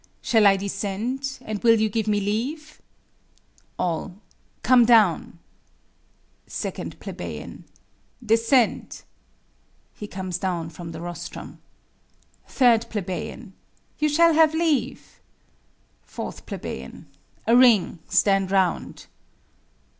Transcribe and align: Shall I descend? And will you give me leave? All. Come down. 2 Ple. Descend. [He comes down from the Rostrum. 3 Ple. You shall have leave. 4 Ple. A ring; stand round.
Shall 0.23 0.47
I 0.47 0.57
descend? 0.57 1.37
And 1.45 1.61
will 1.61 1.79
you 1.79 1.87
give 1.87 2.07
me 2.07 2.19
leave? 2.19 2.81
All. 3.77 4.15
Come 4.63 4.83
down. 4.83 5.37
2 6.49 6.71
Ple. 6.71 7.57
Descend. 8.25 9.03
[He 9.93 10.07
comes 10.07 10.39
down 10.39 10.71
from 10.71 10.91
the 10.91 11.01
Rostrum. 11.01 11.59
3 12.47 12.79
Ple. 12.79 13.51
You 13.99 14.09
shall 14.09 14.33
have 14.33 14.55
leave. 14.55 15.19
4 16.01 16.33
Ple. 16.47 17.03
A 17.45 17.55
ring; 17.55 17.99
stand 18.09 18.49
round. 18.49 19.05